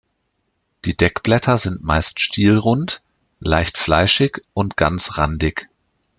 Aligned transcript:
Die 0.85 0.97
Deckblätter 0.97 1.57
sind 1.57 1.83
meist 1.83 2.19
stielrund, 2.21 3.03
leicht 3.39 3.77
fleischig 3.77 4.41
und 4.55 4.75
ganzrandig. 4.75 5.69